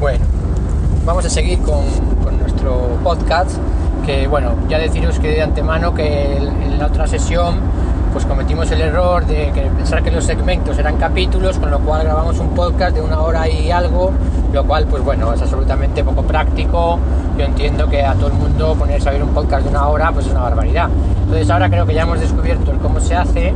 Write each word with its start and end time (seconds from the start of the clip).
Bueno, 0.00 0.24
vamos 1.04 1.26
a 1.26 1.28
seguir 1.28 1.58
con, 1.58 1.84
nuestro 2.38 2.98
podcast. 3.02 3.50
Que 4.06 4.28
bueno, 4.28 4.52
ya 4.68 4.78
deciros 4.78 5.18
que 5.18 5.28
de 5.28 5.42
antemano 5.42 5.92
que 5.92 6.36
en 6.36 6.78
la 6.78 6.86
otra 6.86 7.06
sesión 7.08 7.56
pues 8.12 8.24
cometimos 8.24 8.70
el 8.70 8.80
error 8.80 9.26
de 9.26 9.50
pensar 9.76 10.02
que 10.02 10.10
los 10.12 10.24
segmentos 10.24 10.78
eran 10.78 10.96
capítulos, 10.98 11.58
con 11.58 11.70
lo 11.70 11.80
cual 11.80 12.04
grabamos 12.04 12.38
un 12.38 12.50
podcast 12.50 12.94
de 12.94 13.02
una 13.02 13.20
hora 13.20 13.48
y 13.48 13.70
algo, 13.72 14.12
lo 14.52 14.64
cual 14.64 14.86
pues 14.86 15.02
bueno, 15.02 15.32
es 15.32 15.42
absolutamente 15.42 16.04
poco 16.04 16.22
práctico. 16.22 16.98
Yo 17.36 17.44
entiendo 17.44 17.88
que 17.88 18.04
a 18.04 18.14
todo 18.14 18.28
el 18.28 18.34
mundo 18.34 18.76
ponerse 18.78 19.08
a 19.08 19.12
ver 19.12 19.22
un 19.24 19.30
podcast 19.30 19.64
de 19.64 19.70
una 19.70 19.88
hora 19.88 20.12
pues 20.12 20.26
es 20.26 20.32
una 20.32 20.42
barbaridad. 20.42 20.88
Entonces 21.24 21.50
ahora 21.50 21.68
creo 21.68 21.84
que 21.84 21.94
ya 21.94 22.02
hemos 22.02 22.20
descubierto 22.20 22.72
cómo 22.80 23.00
se 23.00 23.16
hace 23.16 23.52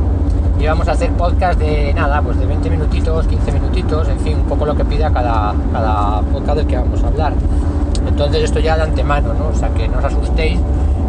y 0.59 0.65
vamos 0.65 0.87
a 0.87 0.91
hacer 0.91 1.11
podcast 1.11 1.59
de 1.59 1.93
nada, 1.93 2.21
pues 2.21 2.37
de 2.39 2.45
20 2.45 2.69
minutitos, 2.69 3.27
15 3.27 3.51
minutitos, 3.51 4.07
en 4.07 4.19
fin, 4.19 4.37
un 4.37 4.45
poco 4.45 4.65
lo 4.65 4.75
que 4.75 4.85
pida 4.85 5.11
cada, 5.11 5.53
cada 5.71 6.21
podcast 6.21 6.57
del 6.57 6.67
que 6.67 6.77
vamos 6.77 7.03
a 7.03 7.07
hablar. 7.07 7.33
Entonces 8.07 8.43
esto 8.43 8.59
ya 8.59 8.75
de 8.75 8.83
antemano, 8.83 9.33
¿no? 9.33 9.47
O 9.47 9.55
sea, 9.55 9.69
que 9.69 9.87
no 9.87 9.97
os 9.97 10.05
asustéis, 10.05 10.59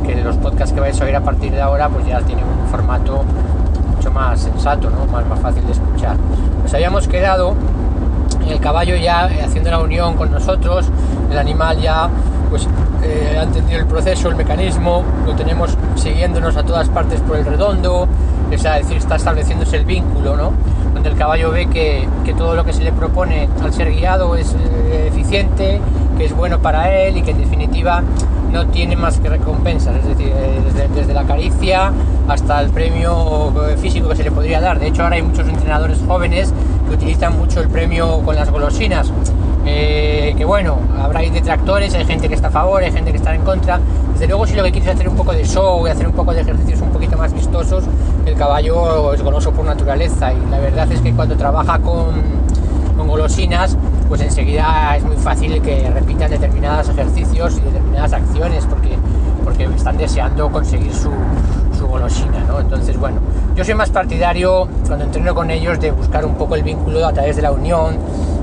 que 0.05 0.15
los 0.23 0.37
podcasts 0.37 0.73
que 0.73 0.81
vais 0.81 1.01
a 1.01 1.05
oír 1.05 1.17
a 1.17 1.21
partir 1.21 1.53
de 1.53 1.61
ahora 1.61 1.89
pues 1.89 2.07
ya 2.07 2.21
tienen 2.21 2.45
un 2.45 2.69
formato 2.69 3.25
mucho 3.97 4.11
más 4.11 4.41
sensato, 4.41 4.91
¿no? 4.91 5.07
Más, 5.07 5.27
más 5.27 5.41
fácil 5.41 5.65
de 5.67 5.73
escuchar. 5.73 6.17
Nos 6.63 6.73
habíamos 6.75 7.09
quedado 7.09 7.55
el 8.49 8.61
caballo 8.61 8.97
ya 8.97 9.25
haciendo 9.25 9.71
la 9.71 9.81
unión 9.81 10.15
con 10.15 10.31
nosotros, 10.31 10.87
el 11.31 11.39
animal 11.39 11.81
ya 11.81 12.09
pues 12.55 12.69
eh, 13.03 13.37
ha 13.37 13.43
entendido 13.43 13.81
el 13.81 13.87
proceso, 13.87 14.29
el 14.29 14.37
mecanismo, 14.37 15.03
lo 15.27 15.35
tenemos 15.35 15.77
siguiéndonos 15.97 16.57
a 16.57 16.63
todas 16.63 16.89
partes 16.89 17.21
por 17.21 17.37
el 17.37 17.45
redondo, 17.45 18.07
es 18.49 18.63
decir, 18.63 18.97
está 18.97 19.17
estableciéndose 19.17 19.79
el 19.79 19.85
vínculo, 19.85 20.37
¿no? 20.37 20.53
Donde 20.95 21.09
el 21.09 21.17
caballo 21.17 21.51
ve 21.51 21.67
que, 21.67 22.09
que 22.25 22.33
todo 22.33 22.55
lo 22.55 22.65
que 22.65 22.73
se 22.73 22.85
le 22.85 22.93
propone 22.93 23.49
al 23.61 23.73
ser 23.73 23.93
guiado 23.93 24.37
es 24.37 24.55
eh, 24.55 25.09
eficiente, 25.09 25.81
que 26.17 26.27
es 26.27 26.37
bueno 26.37 26.61
para 26.61 26.93
él 26.93 27.17
y 27.17 27.23
que 27.23 27.33
en 27.33 27.39
definitiva 27.39 28.05
no 28.53 28.69
tiene 28.69 28.95
más 28.95 29.19
que 29.19 29.31
recompensas, 29.31 29.97
es 29.97 30.07
decir, 30.07 30.29
eh, 30.29 30.61
desde, 30.65 30.87
desde, 30.95 31.13
la 31.13 31.25
caricia 31.25 31.91
hasta 32.29 32.61
el 32.61 32.71
premio 32.71 33.53
físico 33.79 34.11
que 34.11 34.15
se 34.15 34.23
le 34.23 34.31
podría 34.31 34.61
dar. 34.61 34.79
De 34.79 34.87
hecho, 34.87 35.03
ahora 35.03 35.17
hay 35.17 35.23
muchos 35.23 35.49
entrenadores 35.49 35.99
jóvenes 36.07 36.55
que 36.89 36.95
utilizan 36.95 37.37
mucho 37.37 37.61
el 37.61 37.69
premio 37.69 38.21
con 38.25 38.37
las 38.37 38.49
golosinas. 38.49 39.11
Eh, 39.67 40.35
que 40.37 40.45
bueno, 40.45 40.79
habrá 41.01 41.21
detractores, 41.21 41.95
hay 41.95 42.05
gente 42.05 42.29
que 42.29 42.35
está 42.35 42.49
a 42.49 42.51
favor, 42.51 42.83
hay 42.83 42.93
gente 42.93 43.11
que 43.11 43.17
está 43.17 43.35
en 43.35 43.43
contra. 43.43 43.81
Desde 44.13 44.27
luego, 44.27 44.47
si 44.47 44.55
lo 44.55 44.63
que 44.63 44.73
quieres 44.73 44.89
es 44.89 44.95
hacer 44.95 45.09
un 45.09 45.17
poco 45.17 45.33
de 45.33 45.45
show 45.45 45.87
y 45.87 45.91
hacer 45.91 46.07
un 46.07 46.13
poco 46.13 46.35
de 46.35 46.43
ejercicios 46.43 46.81
un 46.81 46.91
poquito 46.91 47.17
más 47.17 47.33
vistosos, 47.33 47.85
el 48.27 48.35
caballo 48.35 49.13
es 49.15 49.23
goloso 49.23 49.53
por 49.53 49.65
naturaleza. 49.65 50.33
Y 50.33 50.51
la 50.51 50.59
verdad 50.59 50.91
es 50.93 51.01
que 51.01 51.13
cuando 51.13 51.37
trabaja 51.37 51.79
con, 51.79 52.15
con 52.97 53.09
golosinas, 53.09 53.77
pues 54.09 54.21
enseguida 54.21 54.97
es 54.97 55.05
muy 55.05 55.17
fácil 55.17 55.61
que 55.63 55.91
repitan 55.91 56.31
determinados 56.31 56.89
ejercicios 56.91 57.57
y 57.57 57.61
determinadas 57.61 58.13
acciones 58.13 58.67
porque, 58.67 58.99
porque 59.45 59.65
están 59.65 59.97
deseando 59.97 60.51
conseguir 60.51 60.93
su, 60.95 61.11
su 61.77 61.87
golosina, 61.87 62.45
¿no? 62.47 62.61
Entonces, 62.61 62.99
bueno, 62.99 63.21
yo 63.57 63.65
soy 63.65 63.75
más 63.75 63.91
partidario 63.91 64.69
cuando 64.87 65.07
entreno 65.07 65.35
con 65.35 65.51
ellos 65.51 65.81
de 65.81 65.91
buscar 65.91 66.25
un 66.25 66.35
poco 66.35 66.55
el 66.55 66.63
vínculo 66.63 67.07
a 67.07 67.13
través 67.13 67.37
de 67.37 67.43
la 67.43 67.53
unión, 67.53 67.97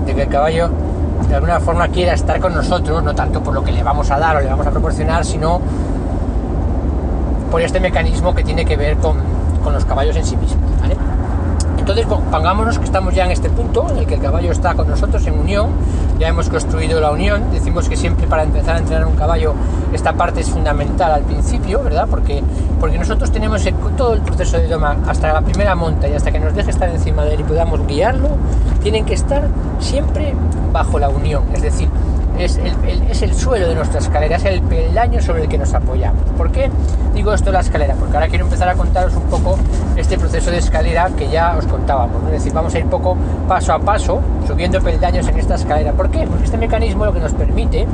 de 0.06 0.16
que 0.16 0.24
el 0.24 0.30
caballo 0.30 0.70
de 1.32 1.38
alguna 1.38 1.62
forma 1.62 1.88
quiera 1.88 2.14
estar 2.14 2.42
con 2.42 2.54
nosotros, 2.54 3.02
no 3.02 3.16
tanto 3.16 3.42
por 3.42 3.54
lo 3.54 3.64
que 3.64 3.72
le 3.72 3.82
vamos 3.84 4.12
a 4.12 4.20
dar 4.20 4.36
o 4.36 4.42
le 4.42 4.50
vamos 4.50 4.68
a 4.68 4.72
proporcionar, 4.72 5.24
sino 5.24 5.62
por 7.50 7.62
este 7.62 7.80
mecanismo 7.80 8.36
que 8.36 8.44
tiene 8.44 8.66
que 8.66 8.76
ver 8.76 8.98
con, 8.98 9.16
con 9.64 9.72
los 9.72 9.86
caballos 9.86 10.18
en 10.18 10.26
sí 10.26 10.36
mismos. 10.36 10.71
Entonces, 11.92 12.20
pongámonos 12.32 12.80
que 12.80 12.86
estamos 12.86 13.14
ya 13.14 13.26
en 13.26 13.32
este 13.32 13.50
punto 13.50 13.86
en 13.90 13.98
el 13.98 14.08
que 14.08 14.14
el 14.14 14.22
caballo 14.22 14.54
está 14.54 14.76
con 14.76 14.88
nosotros 14.88 15.28
en 15.28 15.38
unión, 15.38 15.72
ya 16.20 16.30
hemos 16.30 16.48
construido 16.48 17.02
la 17.02 17.12
unión, 17.12 17.52
decimos 17.52 17.90
que 17.90 17.98
siempre 17.98 18.28
para 18.28 18.44
empezar 18.44 18.78
a 18.78 18.80
entrenar 18.80 19.06
un 19.06 19.18
caballo 19.18 19.54
esta 19.92 20.14
parte 20.14 20.40
es 20.40 20.50
fundamental 20.50 21.12
al 21.12 21.24
principio, 21.24 21.84
¿verdad? 21.84 22.08
Porque, 22.10 22.42
porque 22.80 22.98
nosotros 22.98 23.30
tenemos 23.34 23.68
todo 23.98 24.14
el 24.14 24.22
proceso 24.22 24.56
de 24.56 24.70
doma 24.70 24.96
hasta 25.06 25.34
la 25.34 25.42
primera 25.42 25.76
monta 25.76 26.08
y 26.08 26.14
hasta 26.14 26.32
que 26.32 26.40
nos 26.40 26.56
deje 26.56 26.72
estar 26.72 26.88
encima 26.88 27.26
de 27.26 27.34
él 27.34 27.42
y 27.42 27.44
podamos 27.44 27.86
guiarlo, 27.86 28.38
tienen 28.82 29.04
que 29.04 29.16
estar 29.16 29.50
siempre 29.82 30.34
bajo 30.72 30.98
la 30.98 31.10
unión, 31.10 31.44
es 31.54 31.62
decir, 31.62 31.90
es 32.38 32.58
el, 32.58 32.74
es 33.10 33.22
el, 33.22 33.34
suelo 33.34 33.68
de 33.68 33.76
nuestra 33.76 34.00
escalera, 34.00 34.38
es 34.38 34.46
el 34.46 34.62
peldaño 34.62 35.22
sobre 35.22 35.44
el 35.44 35.50
que 35.50 35.58
nos 35.58 35.74
apoyamos. 35.74 36.24
¿Por 36.38 36.52
qué 36.52 36.70
digo 37.14 37.34
esto 37.34 37.48
de 37.48 37.54
la 37.54 37.60
escalera? 37.60 37.96
Porque 37.96 38.16
ahora 38.16 38.28
quiero 38.28 38.46
empezar 38.46 38.70
a 38.70 38.76
contaros 38.76 39.16
un 39.16 39.24
poco 39.24 39.58
este 39.96 40.18
proceso 40.18 40.52
de 40.52 40.58
escalera 40.58 41.10
que 41.18 41.30
ya 41.30 41.56
os 41.58 41.66
contábamos. 41.66 42.22
¿no? 42.22 42.28
Es 42.30 42.34
decir, 42.34 42.54
vamos 42.54 42.74
a 42.74 42.80
ir 42.80 42.86
poco 42.86 43.16
paso 43.48 43.74
a 43.74 43.80
paso 43.80 44.22
subiendo 44.48 44.82
peldaños 44.82 45.28
en 45.28 45.40
esta 45.40 45.56
escalera. 45.56 45.94
¿Por 45.94 46.10
qué? 46.10 46.26
Porque 46.28 46.46
este 46.46 46.58
mecanismo 46.58 47.06
lo 47.06 47.14
que 47.14 47.20
nos 47.20 47.34
permite 47.34 47.88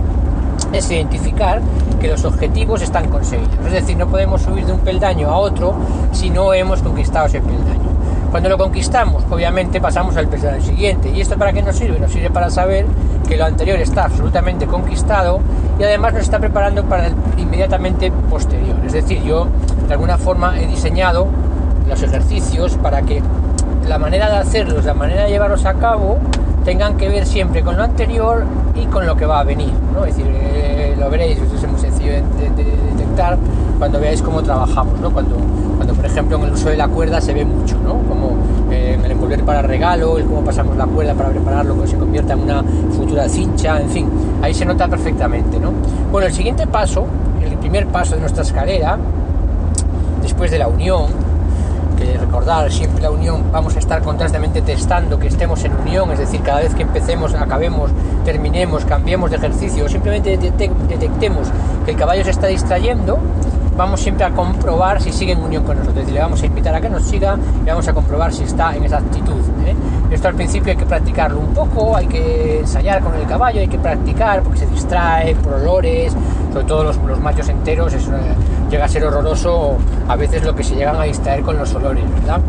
es 0.73 0.91
identificar 0.91 1.61
que 1.99 2.07
los 2.07 2.23
objetivos 2.25 2.81
están 2.81 3.09
conseguidos. 3.09 3.53
Es 3.65 3.71
decir, 3.71 3.97
no 3.97 4.07
podemos 4.07 4.41
subir 4.41 4.65
de 4.65 4.73
un 4.73 4.79
peldaño 4.79 5.29
a 5.29 5.37
otro 5.37 5.75
si 6.11 6.29
no 6.29 6.53
hemos 6.53 6.81
conquistado 6.81 7.27
ese 7.27 7.41
peldaño. 7.41 7.87
Cuando 8.31 8.49
lo 8.49 8.57
conquistamos, 8.57 9.23
obviamente 9.29 9.79
pasamos 9.79 10.17
al 10.17 10.27
peldaño 10.27 10.61
siguiente. 10.61 11.09
¿Y 11.09 11.21
esto 11.21 11.37
para 11.37 11.53
qué 11.53 11.61
nos 11.61 11.75
sirve? 11.75 11.99
Nos 11.99 12.11
sirve 12.11 12.29
para 12.29 12.49
saber 12.49 12.85
que 13.27 13.37
lo 13.37 13.45
anterior 13.45 13.79
está 13.79 14.05
absolutamente 14.05 14.67
conquistado 14.67 15.39
y 15.79 15.83
además 15.83 16.13
nos 16.13 16.23
está 16.23 16.39
preparando 16.39 16.83
para 16.85 17.07
el 17.07 17.13
inmediatamente 17.37 18.11
posterior. 18.29 18.75
Es 18.85 18.93
decir, 18.93 19.23
yo 19.23 19.47
de 19.87 19.93
alguna 19.93 20.17
forma 20.17 20.59
he 20.59 20.67
diseñado 20.67 21.27
los 21.87 22.01
ejercicios 22.03 22.77
para 22.77 23.01
que 23.01 23.21
la 23.87 23.97
manera 23.97 24.29
de 24.29 24.37
hacerlos, 24.37 24.85
la 24.85 24.93
manera 24.93 25.23
de 25.23 25.29
llevarlos 25.29 25.65
a 25.65 25.75
cabo, 25.75 26.17
tengan 26.65 26.97
que 26.97 27.07
ver 27.07 27.25
siempre 27.25 27.63
con 27.63 27.77
lo 27.77 27.83
anterior 27.83 28.43
y 28.75 28.85
con 28.87 29.05
lo 29.05 29.15
que 29.15 29.25
va 29.25 29.39
a 29.39 29.43
venir. 29.43 29.71
¿no? 29.93 30.03
Es 30.03 30.17
decir, 30.17 30.29
eh, 30.35 30.95
lo 30.99 31.09
veréis, 31.09 31.39
es 31.39 31.67
muy 31.67 31.79
sencillo 31.79 32.11
de, 32.11 32.21
de, 32.21 32.63
de, 32.63 32.77
detectar 32.91 33.37
cuando 33.79 33.99
veáis 33.99 34.21
cómo 34.21 34.43
trabajamos. 34.43 34.99
¿no? 34.99 35.11
Cuando, 35.11 35.37
cuando, 35.77 35.93
por 35.93 36.05
ejemplo, 36.05 36.37
en 36.37 36.43
el 36.43 36.51
uso 36.51 36.69
de 36.69 36.75
la 36.75 36.89
cuerda 36.89 37.21
se 37.21 37.33
ve 37.33 37.45
mucho, 37.45 37.77
¿no? 37.77 37.99
como 38.09 38.35
eh, 38.69 38.95
en 38.99 39.05
el 39.05 39.06
envolver 39.17 39.43
para 39.43 39.63
regalo, 39.63 40.17
el 40.17 40.25
cómo 40.25 40.43
pasamos 40.43 40.77
la 40.77 40.85
cuerda 40.85 41.13
para 41.15 41.29
prepararlo, 41.29 41.81
que 41.81 41.87
se 41.87 41.97
convierta 41.97 42.33
en 42.33 42.39
una 42.39 42.63
futura 42.95 43.27
cincha, 43.27 43.81
en 43.81 43.89
fin, 43.89 44.09
ahí 44.41 44.53
se 44.53 44.63
nota 44.63 44.87
perfectamente. 44.87 45.59
¿no? 45.59 45.71
Bueno, 46.11 46.27
el 46.27 46.33
siguiente 46.33 46.67
paso, 46.67 47.05
el 47.43 47.57
primer 47.57 47.87
paso 47.87 48.15
de 48.15 48.21
nuestra 48.21 48.43
escalera, 48.43 48.97
después 50.21 50.51
de 50.51 50.59
la 50.59 50.67
unión, 50.67 51.07
que 51.97 52.15
recordar 52.15 52.71
siempre 52.71 53.01
la 53.01 53.09
unión 53.09 53.51
vamos 53.51 53.75
a 53.75 53.79
estar 53.79 54.03
constantemente 54.03 54.61
testando 54.61 55.17
que 55.17 55.27
estemos 55.27 55.63
en 55.63 55.75
unión, 55.75 56.11
es 56.11 56.19
decir, 56.19 56.41
cada 56.41 56.59
vez 56.59 56.75
que 56.75 56.83
empecemos, 56.83 57.33
acabemos, 57.33 57.89
terminemos, 58.23 58.85
cambiemos 58.85 59.31
de 59.31 59.37
ejercicio, 59.37 59.89
simplemente 59.89 60.37
detectemos 60.37 61.47
que 61.85 61.91
el 61.91 61.97
caballo 61.97 62.23
se 62.23 62.29
está 62.29 62.47
distrayendo, 62.47 63.17
vamos 63.77 64.01
siempre 64.01 64.25
a 64.25 64.31
comprobar 64.31 65.01
si 65.01 65.13
sigue 65.13 65.33
en 65.33 65.41
unión 65.41 65.63
con 65.63 65.77
nosotros, 65.77 66.09
le 66.09 66.19
vamos 66.19 66.41
a 66.41 66.45
invitar 66.47 66.73
a 66.73 66.81
que 66.81 66.89
nos 66.89 67.03
siga 67.03 67.37
y 67.63 67.69
vamos 67.69 67.87
a 67.87 67.93
comprobar 67.93 68.33
si 68.33 68.43
está 68.43 68.75
en 68.75 68.83
esa 68.83 68.97
actitud. 68.97 69.39
¿eh? 69.65 69.75
Esto 70.09 70.29
al 70.29 70.33
principio 70.33 70.71
hay 70.71 70.77
que 70.77 70.85
practicarlo 70.85 71.39
un 71.39 71.53
poco, 71.53 71.95
hay 71.95 72.07
que 72.07 72.59
ensayar 72.59 73.01
con 73.01 73.13
el 73.13 73.27
caballo, 73.27 73.59
hay 73.59 73.67
que 73.67 73.77
practicar 73.77 74.41
porque 74.41 74.59
se 74.59 74.67
distrae 74.67 75.35
por 75.35 75.53
olores, 75.53 76.13
sobre 76.51 76.65
todo 76.65 76.83
los, 76.83 76.97
machos 77.19 77.49
enteros, 77.49 77.93
es, 77.93 78.09
llega 78.71 78.85
a 78.85 78.87
ser 78.87 79.05
horroroso 79.05 79.77
a 80.07 80.15
veces 80.15 80.43
lo 80.43 80.55
que 80.55 80.63
se 80.63 80.75
llegan 80.75 80.95
a 80.95 81.03
distraer 81.03 81.43
con 81.43 81.57
los 81.57 81.73
olores, 81.75 82.03
¿verdad? 82.15 82.41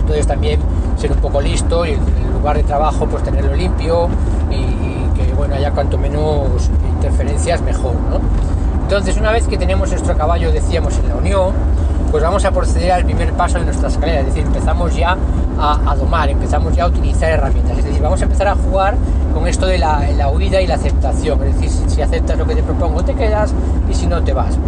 Entonces 0.00 0.26
también 0.26 0.60
ser 0.96 1.12
un 1.12 1.18
poco 1.18 1.40
listo 1.40 1.86
y 1.86 1.90
el 1.92 2.32
lugar 2.32 2.56
de 2.56 2.64
trabajo 2.64 3.06
pues 3.06 3.22
tenerlo 3.22 3.54
limpio 3.54 4.08
y, 4.50 4.82
que 5.16 5.32
bueno 5.34 5.54
haya 5.54 5.70
cuanto 5.70 5.98
menos 5.98 6.70
interferencias 6.96 7.60
mejor. 7.62 7.94
Entonces 8.82 9.16
una 9.16 9.32
vez 9.32 9.46
que 9.46 9.56
tenemos 9.56 9.90
nuestro 9.90 10.16
caballo, 10.16 10.52
decíamos, 10.52 10.98
en 10.98 11.08
la 11.08 11.16
unión, 11.16 11.54
pues 12.10 12.22
vamos 12.22 12.44
a 12.44 12.50
proceder 12.50 12.92
al 12.92 13.04
primer 13.04 13.32
paso 13.32 13.58
de 13.58 13.64
nuestra 13.64 13.88
escalera, 13.88 14.20
es 14.20 14.26
decir, 14.26 14.44
empezamos 14.44 14.94
ya 14.94 15.16
a, 15.58 15.96
domar, 15.96 16.28
empezamos 16.28 16.76
ya 16.76 16.84
a 16.84 16.88
utilizar 16.88 17.30
herramientas, 17.30 17.78
es 17.78 17.84
decir, 17.86 18.02
vamos 18.02 18.20
a 18.20 18.24
empezar 18.24 18.48
a 18.48 18.54
jugar 18.54 18.96
con 19.32 19.46
esto 19.46 19.64
de 19.64 19.78
la, 19.78 20.28
huida 20.30 20.60
y 20.60 20.66
la 20.66 20.74
aceptación, 20.74 21.42
es 21.42 21.58
decir, 21.58 21.88
si, 21.88 22.02
aceptas 22.02 22.36
lo 22.36 22.44
que 22.44 22.54
te 22.54 22.62
propongo 22.62 23.02
te 23.02 23.14
quedas 23.14 23.54
y 23.90 23.94
si 23.94 24.06
no 24.06 24.22
te 24.22 24.34
vas. 24.34 24.58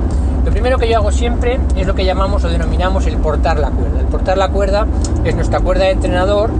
Lo 0.42 0.50
primero 0.50 0.78
que 0.78 0.88
yo 0.88 0.96
hago 0.96 1.12
siempre 1.12 1.60
es 1.76 1.86
lo 1.86 1.94
que 1.94 2.06
llamamos 2.06 2.44
o 2.44 2.48
denominamos 2.48 3.06
el 3.06 3.18
portar 3.18 3.58
la 3.58 3.70
cuerda. 3.70 4.00
El 4.00 4.06
portar 4.06 4.38
la 4.38 4.48
cuerda 4.48 4.86
es 5.24 5.34
nuestra 5.34 5.60
cuerda 5.60 5.84
de 5.84 5.90
entrenador 5.90 6.50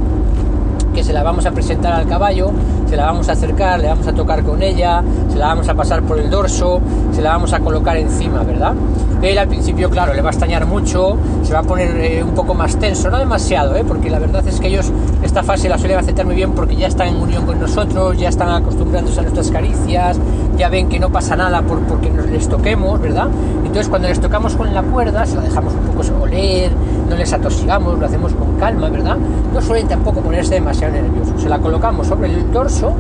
que 0.95 1.05
se 1.05 1.13
la 1.13 1.23
vamos 1.23 1.45
a 1.45 1.51
presentar 1.51 1.93
al 1.93 2.07
caballo, 2.07 2.51
se 2.89 2.97
la 2.97 3.07
vamos 3.07 3.29
a 3.29 3.33
acercar, 3.33 3.81
le 3.81 3.89
vamos 3.89 4.07
a 4.07 4.13
tocar 4.13 4.43
con 4.43 4.63
ella, 4.63 5.03
se 5.29 5.37
la 5.37 5.49
vamos 5.49 5.69
a 5.69 5.75
pasar 5.75 6.03
por 6.03 6.19
el 6.19 6.31
dorso, 6.31 6.81
se 7.13 7.21
la 7.21 7.31
vamos 7.31 7.53
a 7.53 7.61
colocar 7.61 7.97
encima, 7.97 8.43
¿verdad? 8.45 8.73
Él 9.21 9.39
al 9.39 9.49
principio, 9.49 9.91
claro, 9.91 10.15
le 10.15 10.21
va 10.23 10.29
a 10.29 10.33
extrañar 10.33 10.67
mucho, 10.67 11.17
se 11.43 11.53
va 11.53 11.61
a 11.61 11.63
poner 11.63 11.97
eh, 11.97 12.23
un 12.23 12.35
poco 12.35 12.55
más 12.55 12.79
tenso, 12.79 13.11
no 13.11 13.19
demasiado, 13.19 13.75
¿eh? 13.75 13.85
porque 13.87 14.11
la 14.11 14.19
verdad 14.19 14.47
es 14.47 14.61
que 14.61 14.69
ellos 14.69 14.93
esta 15.23 15.43
fase 15.43 15.69
la 15.69 15.79
suelen 15.79 15.99
aceptar 15.99 16.27
muy 16.27 16.35
bien 16.35 16.53
porque 16.53 16.77
ya 16.77 16.87
están 16.87 17.09
en 17.09 17.17
unión 17.17 17.47
con 17.47 17.59
nosotros, 17.59 18.19
ya 18.19 18.29
están 18.29 18.51
acostumbrándose 18.51 19.21
a 19.21 19.23
nuestras 19.23 19.51
caricias, 19.51 20.19
ya 20.57 20.69
ven 20.69 20.89
que 20.89 21.01
no 21.01 21.11
pasa 21.11 21.35
nada 21.37 21.63
por, 21.63 21.81
porque 21.81 22.11
nos 22.11 22.27
les 22.27 22.49
toquemos, 22.49 23.01
¿verdad? 23.01 23.29
Entonces 23.65 23.89
cuando 23.89 24.09
les 24.09 24.21
tocamos 24.21 24.55
con 24.55 24.73
la 24.73 24.83
cuerda, 24.83 25.27
se 25.27 25.37
la 25.37 25.43
dejamos 25.43 25.73
un 25.73 25.81
poco 25.81 26.05
oler, 26.23 26.71
no 27.15 27.21
les 27.21 27.33
atosigamos, 27.33 27.97
lo 27.97 28.07
hacemos 28.07 28.33
con 28.35 28.57
calma, 28.59 28.89
¿verdad? 28.89 29.17
No 29.53 29.63
suelen 29.63 29.87
tampoco 29.87 30.21
ponerse 30.21 30.55
demasiado 30.55 30.95
nerviosos. 30.95 31.41
Se 31.41 31.49
la 31.49 31.59
colocamos 31.61 32.09
sobre 32.09 32.33
el 32.33 32.53
dorso 32.53 32.93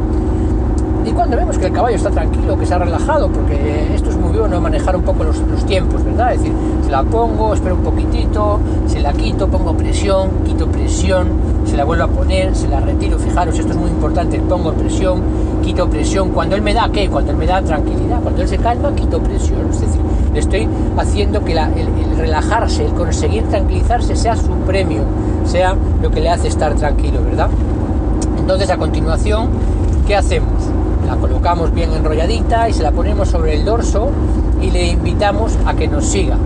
y 1.05 1.11
cuando 1.11 1.37
vemos 1.37 1.59
que 1.59 1.67
el 1.67 1.73
caballo 1.73 1.97
está 1.97 2.11
tranquilo, 2.11 2.57
que 2.57 2.65
se 2.65 2.75
ha 2.75 2.79
relajado, 2.79 3.29
porque 3.29 3.93
esto 3.93 4.11
es 4.11 4.17
muy 4.17 4.39
bueno 4.39 4.61
manejar 4.61 4.95
un 4.97 5.03
poco 5.03 5.25
los, 5.25 5.39
los 5.41 5.67
tiempos, 5.67 6.03
¿verdad? 6.05 6.33
Es 6.33 6.39
decir, 6.39 6.55
se 6.85 6.91
la 6.91 7.03
pongo, 7.03 7.53
espero 7.53 7.75
un 7.75 7.83
poquitito, 7.83 8.61
se 8.87 9.01
la 9.01 9.13
quito, 9.13 9.49
pongo 9.49 9.77
presión, 9.77 10.31
quito 10.47 10.67
presión, 10.69 11.29
se 11.67 11.77
la 11.77 11.85
vuelvo 11.85 12.05
a 12.05 12.09
poner, 12.09 12.55
se 12.55 12.69
la 12.69 12.81
retiro, 12.81 13.19
fijaros, 13.19 13.59
esto 13.59 13.73
es 13.73 13.79
muy 13.79 13.91
importante, 13.91 14.39
pongo 14.49 14.73
presión, 14.73 15.21
quito 15.63 15.91
presión, 15.91 16.31
cuando 16.31 16.55
él 16.55 16.63
me 16.63 16.73
da, 16.73 16.89
¿qué? 16.91 17.11
Cuando 17.11 17.33
él 17.33 17.37
me 17.37 17.47
da 17.47 17.61
tranquilidad, 17.61 18.23
cuando 18.23 18.43
él 18.43 18.49
se 18.49 18.59
calma, 18.59 18.95
quito 18.95 19.21
presión, 19.21 19.69
es 19.71 19.81
decir, 19.81 20.01
estoy 20.41 20.69
haciendo 20.97 21.45
que 21.45 21.53
el, 21.53 21.59
el 21.59 22.17
relajarse, 22.17 22.85
el 22.85 22.93
conseguir 22.93 23.45
tranquilizarse 23.45 24.17
sea 24.17 24.37
su 24.37 24.53
premio, 24.67 25.03
sea 25.45 25.77
lo 26.03 26.11
que 26.11 26.21
le 26.21 26.31
hace 26.31 26.49
estar 26.49 26.75
tranquilo, 26.75 27.23
¿verdad? 27.23 27.49
Entonces 28.39 28.71
a 28.71 28.77
continuación, 28.77 29.49
¿qué 30.07 30.17
hacemos? 30.17 30.53
La 31.07 31.17
colocamos 31.17 31.73
bien 31.73 31.93
enrolladita 31.93 32.69
y 32.69 32.73
se 32.73 32.83
la 32.83 32.93
ponemos 32.93 33.29
sobre 33.29 33.55
el 33.55 33.65
dorso 33.65 34.11
y 34.61 34.71
le 34.71 34.89
invitamos 34.89 35.59
a 35.67 35.75
que 35.75 35.89
nos 35.89 36.05
siga. 36.05 36.37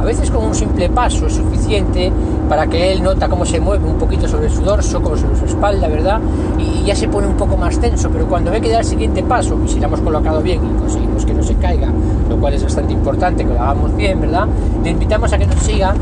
A 0.00 0.04
veces 0.04 0.30
con 0.30 0.44
un 0.44 0.54
simple 0.54 0.88
paso 0.88 1.26
es 1.26 1.34
suficiente 1.34 2.12
para 2.52 2.66
que 2.66 2.92
él 2.92 3.02
nota 3.02 3.30
cómo 3.30 3.46
se 3.46 3.58
mueve 3.60 3.86
un 3.86 3.96
poquito 3.96 4.28
sobre 4.28 4.50
su 4.50 4.60
dorso, 4.60 5.00
como 5.00 5.16
sobre 5.16 5.38
su 5.38 5.46
espalda, 5.46 5.88
¿verdad? 5.88 6.20
Y 6.58 6.84
ya 6.84 6.94
se 6.94 7.08
pone 7.08 7.26
un 7.26 7.32
poco 7.32 7.56
más 7.56 7.78
tenso, 7.78 8.10
pero 8.10 8.26
cuando 8.26 8.50
ve 8.50 8.60
que 8.60 8.68
da 8.68 8.80
el 8.80 8.84
siguiente 8.84 9.22
paso, 9.22 9.58
y 9.64 9.70
si 9.70 9.80
lo 9.80 9.86
hemos 9.86 10.02
colocado 10.02 10.42
bien 10.42 10.60
y 10.62 10.78
conseguimos 10.78 11.24
que 11.24 11.32
no 11.32 11.42
se 11.42 11.54
caiga, 11.54 11.88
lo 12.28 12.36
cual 12.36 12.52
es 12.52 12.62
bastante 12.62 12.92
importante 12.92 13.46
que 13.46 13.54
lo 13.54 13.58
hagamos 13.58 13.96
bien, 13.96 14.20
¿verdad? 14.20 14.46
Le 14.84 14.90
invitamos 14.90 15.32
a 15.32 15.38
que 15.38 15.46
nos 15.46 15.60
siga 15.60 15.94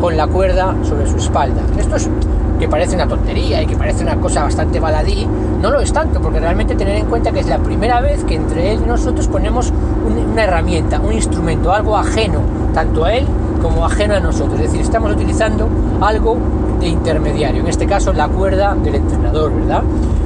con 0.00 0.16
la 0.16 0.26
cuerda 0.26 0.74
sobre 0.84 1.06
su 1.06 1.18
espalda. 1.18 1.60
Esto 1.78 1.96
es 1.96 2.08
que 2.58 2.66
parece 2.66 2.94
una 2.94 3.06
tontería 3.06 3.60
y 3.62 3.66
que 3.66 3.76
parece 3.76 4.02
una 4.02 4.16
cosa 4.16 4.44
bastante 4.44 4.80
baladí, 4.80 5.28
no 5.60 5.70
lo 5.70 5.80
es 5.80 5.92
tanto, 5.92 6.22
porque 6.22 6.40
realmente 6.40 6.76
tener 6.76 6.96
en 6.96 7.08
cuenta 7.08 7.30
que 7.30 7.40
es 7.40 7.46
la 7.46 7.58
primera 7.58 8.00
vez 8.00 8.24
que 8.24 8.36
entre 8.36 8.72
él 8.72 8.80
y 8.82 8.88
nosotros 8.88 9.28
ponemos 9.28 9.70
una 10.32 10.44
herramienta, 10.44 10.98
un 10.98 11.12
instrumento, 11.12 11.70
algo 11.70 11.94
ajeno, 11.94 12.40
tanto 12.72 13.04
a 13.04 13.12
él 13.12 13.26
como 13.60 13.84
ajeno 13.84 14.14
a 14.14 14.20
nosotros. 14.20 14.54
Es 14.60 14.66
decir, 14.66 14.80
estamos 14.80 15.12
utilizando 15.12 15.68
algo 16.00 16.36
de 16.80 16.88
intermediario, 16.88 17.60
en 17.60 17.68
este 17.68 17.86
caso 17.86 18.12
la 18.12 18.28
cuerda 18.28 18.74
del 18.74 18.96
entrenador, 18.96 19.54
¿verdad? 19.54 19.82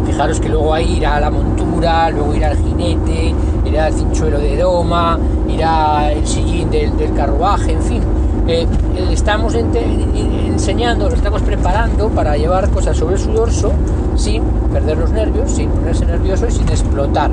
Fijaros 0.07 0.39
que 0.41 0.49
luego 0.49 0.73
ahí 0.73 0.99
irá 0.99 1.19
la 1.19 1.31
montura, 1.31 2.11
luego 2.11 2.35
irá 2.35 2.53
el 2.53 2.59
jinete, 2.59 3.35
irá 3.65 3.89
el 3.89 3.95
cinchuelo 3.95 4.39
de 4.39 4.57
doma, 4.57 5.19
irá 5.49 6.13
el 6.13 6.27
sillín 6.27 6.71
del, 6.71 6.93
carruaje, 7.15 7.73
en 7.73 7.83
fin, 7.83 8.03
eh, 8.47 8.67
estamos 9.11 9.55
enseñando, 9.55 11.09
lo 11.09 11.17
estamos 11.17 11.43
preparando 11.43 12.09
para 12.09 12.37
llevar 12.37 12.71
cosas 12.71 12.97
sobre 12.97 13.19
su 13.19 13.33
dorso 13.33 13.73
sin 14.17 14.43
perder 14.73 14.99
los 14.99 15.11
nervios, 15.11 15.51
sin 15.51 15.71
ponerse 15.71 16.07
nervioso 16.07 16.47
y 16.47 16.53
sin 16.53 16.69
explotar. 16.69 17.31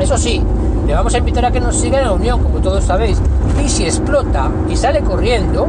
Eso 0.00 0.18
sí, 0.18 0.42
le 0.86 0.94
vamos 0.94 1.14
a 1.14 1.18
invitar 1.18 1.44
a 1.44 1.50
que 1.50 1.60
nos 1.60 1.76
siga 1.76 1.98
en 1.98 2.04
la 2.04 2.12
unión, 2.12 2.42
como 2.42 2.58
todos 2.58 2.84
sabéis. 2.84 3.20
Y 3.64 3.68
si 3.68 3.84
explota 3.84 4.50
y 4.68 4.76
sale 4.76 5.00
corriendo, 5.00 5.66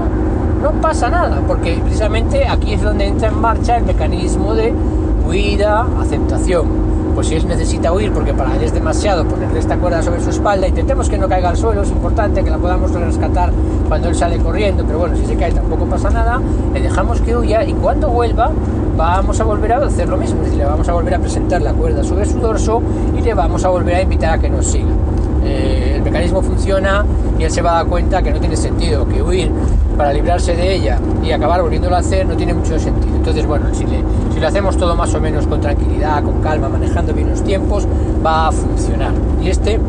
no 0.61 0.71
pasa 0.81 1.09
nada, 1.09 1.41
porque 1.47 1.79
precisamente 1.83 2.47
aquí 2.47 2.73
es 2.73 2.81
donde 2.81 3.05
entra 3.05 3.29
en 3.29 3.39
marcha 3.39 3.77
el 3.77 3.85
mecanismo 3.85 4.53
de 4.53 4.73
huida, 5.27 5.87
aceptación 5.99 6.84
pues 7.15 7.27
si 7.27 7.35
él 7.35 7.47
necesita 7.47 7.93
huir 7.93 8.11
porque 8.11 8.33
para 8.33 8.53
él 8.55 8.61
es 8.61 8.73
demasiado 8.73 9.25
ponerle 9.25 9.59
esta 9.59 9.77
cuerda 9.77 10.03
sobre 10.03 10.21
su 10.21 10.29
espalda, 10.29 10.67
intentemos 10.67 11.09
que 11.09 11.17
no 11.17 11.29
caiga 11.29 11.49
al 11.49 11.57
suelo, 11.57 11.81
es 11.81 11.89
importante 11.89 12.43
que 12.43 12.49
la 12.49 12.57
podamos 12.57 12.91
rescatar 12.91 13.51
cuando 13.87 14.09
él 14.09 14.15
sale 14.15 14.37
corriendo, 14.37 14.83
pero 14.85 14.99
bueno, 14.99 15.15
si 15.15 15.25
se 15.25 15.35
cae 15.37 15.53
tampoco 15.53 15.85
pasa 15.85 16.09
nada, 16.09 16.41
le 16.73 16.81
dejamos 16.81 17.21
que 17.21 17.35
huya 17.35 17.63
y 17.63 17.73
cuando 17.73 18.09
vuelva 18.09 18.51
vamos 18.97 19.39
a 19.39 19.45
volver 19.45 19.73
a 19.73 19.77
hacer 19.77 20.09
lo 20.09 20.17
mismo, 20.17 20.37
es 20.39 20.45
decir, 20.45 20.59
le 20.59 20.65
vamos 20.65 20.87
a 20.89 20.93
volver 20.93 21.15
a 21.15 21.19
presentar 21.19 21.61
la 21.61 21.73
cuerda 21.73 22.03
sobre 22.03 22.25
su 22.25 22.39
dorso 22.39 22.81
y 23.17 23.21
le 23.21 23.33
vamos 23.33 23.63
a 23.63 23.69
volver 23.69 23.95
a 23.95 24.01
invitar 24.01 24.33
a 24.33 24.37
que 24.37 24.49
nos 24.49 24.65
siga. 24.67 24.91
Eh, 25.45 25.93
el 25.95 26.01
mecanismo 26.01 26.41
funciona 26.41 27.05
y 27.37 27.43
él 27.43 27.51
se 27.51 27.61
va 27.61 27.71
a 27.71 27.73
dar 27.75 27.85
cuenta 27.85 28.21
que 28.21 28.31
no 28.31 28.39
tiene 28.39 28.57
sentido, 28.57 29.07
que 29.07 29.21
huir 29.21 29.51
para 29.95 30.11
librarse 30.11 30.55
de 30.55 30.75
ella 30.75 30.99
y 31.23 31.31
acabar 31.31 31.61
volviéndolo 31.61 31.95
a 31.95 31.99
hacer 31.99 32.25
no 32.25 32.35
tiene 32.35 32.53
mucho 32.53 32.77
sentido. 32.79 33.15
Entonces, 33.15 33.45
bueno, 33.45 33.67
si, 33.73 33.85
le, 33.85 34.03
si 34.35 34.41
lo 34.41 34.49
hacemos 34.49 34.75
todo 34.75 34.97
más 34.97 35.13
o 35.15 35.21
menos 35.21 35.47
con 35.47 35.61
tranquilidad, 35.61 36.21
con 36.21 36.41
calma, 36.41 36.67
manejando 36.67 37.13
bien 37.13 37.29
los 37.29 37.41
tiempos, 37.41 37.87
va 38.23 38.49
a 38.49 38.51
funcionar. 38.51 39.13
Y 39.41 39.47
este 39.47 39.79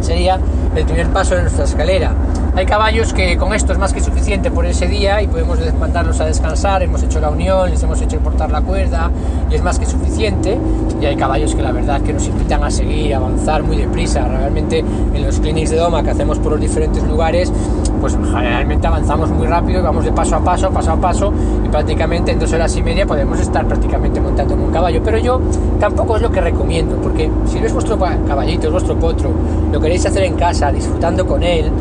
sería 0.00 0.38
el 0.76 0.84
primer 0.84 1.08
paso 1.08 1.34
de 1.34 1.42
nuestra 1.42 1.64
escalera. 1.64 2.12
Hay 2.56 2.66
caballos 2.66 3.12
que 3.12 3.36
con 3.36 3.52
esto 3.52 3.72
es 3.72 3.78
más 3.80 3.92
que 3.92 4.00
suficiente 4.00 4.48
por 4.48 4.64
ese 4.64 4.86
día 4.86 5.20
y 5.20 5.26
podemos 5.26 5.58
mandarlos 5.74 6.20
a 6.20 6.26
descansar, 6.26 6.84
hemos 6.84 7.02
hecho 7.02 7.18
la 7.18 7.30
unión, 7.30 7.68
les 7.68 7.82
hemos 7.82 8.00
hecho 8.00 8.20
portar 8.20 8.48
la 8.52 8.60
cuerda 8.62 9.10
y 9.50 9.56
es 9.56 9.62
más 9.62 9.76
que 9.76 9.86
suficiente. 9.86 10.56
Y 11.00 11.04
hay 11.04 11.16
caballos 11.16 11.52
que 11.52 11.62
la 11.62 11.72
verdad 11.72 12.00
que 12.02 12.12
nos 12.12 12.28
invitan 12.28 12.62
a 12.62 12.70
seguir, 12.70 13.12
a 13.12 13.16
avanzar 13.16 13.64
muy 13.64 13.76
deprisa. 13.76 14.28
Realmente 14.28 14.78
en 14.78 15.26
los 15.26 15.40
clinics 15.40 15.70
de 15.70 15.78
doma 15.78 16.04
que 16.04 16.10
hacemos 16.10 16.38
por 16.38 16.52
los 16.52 16.60
diferentes 16.60 17.02
lugares, 17.02 17.52
pues 18.00 18.14
generalmente 18.14 18.86
avanzamos 18.86 19.30
muy 19.30 19.48
rápido 19.48 19.80
y 19.80 19.82
vamos 19.82 20.04
de 20.04 20.12
paso 20.12 20.36
a 20.36 20.44
paso, 20.44 20.70
paso 20.70 20.92
a 20.92 20.96
paso 20.96 21.32
y 21.64 21.68
prácticamente 21.68 22.30
en 22.30 22.38
dos 22.38 22.52
horas 22.52 22.76
y 22.76 22.84
media 22.84 23.04
podemos 23.04 23.40
estar 23.40 23.66
prácticamente 23.66 24.20
montando 24.20 24.54
un 24.54 24.70
caballo. 24.70 25.02
Pero 25.04 25.18
yo 25.18 25.40
tampoco 25.80 26.14
es 26.16 26.22
lo 26.22 26.30
que 26.30 26.40
recomiendo, 26.40 26.94
porque 27.02 27.28
si 27.46 27.58
no 27.58 27.66
es 27.66 27.72
vuestro 27.72 27.98
caballito, 27.98 28.68
es 28.68 28.72
vuestro 28.72 28.96
potro, 28.96 29.30
lo 29.72 29.80
queréis 29.80 30.06
hacer 30.06 30.22
en 30.22 30.34
casa, 30.34 30.70
disfrutando 30.70 31.26
con 31.26 31.42
él, 31.42 31.72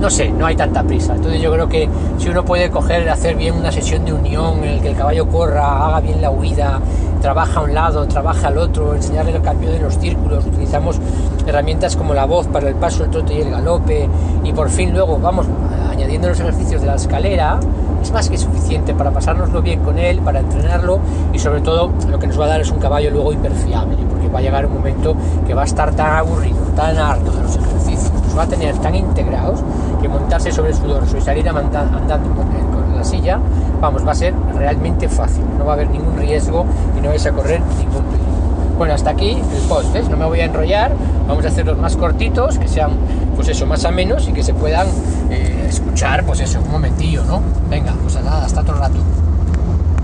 no 0.00 0.10
sé, 0.10 0.28
no 0.30 0.46
hay 0.46 0.56
tanta 0.56 0.82
prisa. 0.82 1.14
Entonces 1.14 1.40
yo 1.40 1.52
creo 1.52 1.68
que 1.68 1.88
si 2.18 2.28
uno 2.28 2.44
puede 2.44 2.70
coger, 2.70 3.08
hacer 3.08 3.36
bien 3.36 3.54
una 3.54 3.72
sesión 3.72 4.04
de 4.04 4.12
unión 4.12 4.58
en 4.58 4.70
el 4.70 4.80
que 4.80 4.88
el 4.88 4.96
caballo 4.96 5.26
corra, 5.28 5.86
haga 5.86 6.00
bien 6.00 6.20
la 6.20 6.30
huida, 6.30 6.80
trabaja 7.20 7.60
a 7.60 7.62
un 7.64 7.74
lado, 7.74 8.06
trabaja 8.06 8.48
al 8.48 8.58
otro, 8.58 8.94
enseñarle 8.94 9.32
el 9.32 9.42
cambio 9.42 9.70
de 9.70 9.80
los 9.80 9.98
círculos, 9.98 10.46
utilizamos 10.46 11.00
herramientas 11.46 11.96
como 11.96 12.14
la 12.14 12.26
voz 12.26 12.46
para 12.46 12.68
el 12.68 12.74
paso, 12.74 13.04
el 13.04 13.10
trote 13.10 13.34
y 13.34 13.40
el 13.40 13.50
galope, 13.50 14.08
y 14.44 14.52
por 14.52 14.70
fin 14.70 14.92
luego 14.92 15.18
vamos 15.18 15.46
añadiendo 15.90 16.28
los 16.28 16.38
ejercicios 16.38 16.80
de 16.80 16.86
la 16.86 16.94
escalera, 16.94 17.58
es 18.00 18.12
más 18.12 18.28
que 18.28 18.38
suficiente 18.38 18.94
para 18.94 19.10
pasárnoslo 19.10 19.60
bien 19.60 19.80
con 19.80 19.98
él, 19.98 20.20
para 20.20 20.38
entrenarlo 20.40 21.00
y 21.32 21.38
sobre 21.38 21.60
todo 21.60 21.90
lo 22.08 22.18
que 22.18 22.26
nos 22.28 22.38
va 22.38 22.44
a 22.44 22.48
dar 22.48 22.60
es 22.60 22.70
un 22.70 22.78
caballo 22.78 23.10
luego 23.10 23.32
hiperfiable, 23.32 23.96
porque 24.08 24.28
va 24.28 24.38
a 24.38 24.42
llegar 24.42 24.66
un 24.66 24.74
momento 24.74 25.16
que 25.46 25.54
va 25.54 25.62
a 25.62 25.64
estar 25.64 25.92
tan 25.94 26.14
aburrido, 26.14 26.58
tan 26.76 26.96
harto 26.96 27.32
de 27.32 27.42
los 27.42 27.56
ejercicios, 27.56 27.97
va 28.36 28.44
a 28.44 28.46
tener 28.46 28.76
tan 28.78 28.94
integrados 28.94 29.60
que 30.00 30.08
montarse 30.08 30.52
sobre 30.52 30.72
su 30.74 30.86
dorso 30.86 31.16
y 31.16 31.20
salir 31.20 31.48
andando 31.48 32.30
con 32.34 32.96
la 32.96 33.04
silla, 33.04 33.38
vamos, 33.80 34.06
va 34.06 34.12
a 34.12 34.14
ser 34.14 34.34
realmente 34.54 35.08
fácil, 35.08 35.44
no 35.56 35.64
va 35.64 35.72
a 35.72 35.74
haber 35.74 35.90
ningún 35.90 36.16
riesgo 36.16 36.66
y 36.96 37.00
no 37.00 37.08
vais 37.08 37.24
a 37.26 37.32
correr 37.32 37.60
ningún 37.60 38.04
peligro. 38.04 38.28
Bueno, 38.76 38.94
hasta 38.94 39.10
aquí 39.10 39.30
el 39.30 39.68
post, 39.68 39.94
No 40.08 40.16
me 40.16 40.24
voy 40.24 40.40
a 40.40 40.44
enrollar, 40.44 40.92
vamos 41.26 41.44
a 41.44 41.48
hacerlos 41.48 41.78
más 41.78 41.96
cortitos, 41.96 42.58
que 42.58 42.68
sean, 42.68 42.92
pues 43.34 43.48
eso, 43.48 43.66
más 43.66 43.84
a 43.84 43.90
menos 43.90 44.28
y 44.28 44.32
que 44.32 44.42
se 44.42 44.54
puedan 44.54 44.86
eh, 45.30 45.66
escuchar, 45.68 46.24
pues 46.24 46.40
eso, 46.40 46.60
un 46.60 46.70
momentillo, 46.70 47.24
¿no? 47.24 47.40
Venga, 47.68 47.92
pues 48.02 48.14
nada, 48.22 48.44
hasta 48.44 48.60
otro 48.60 48.74
rato. 48.74 48.98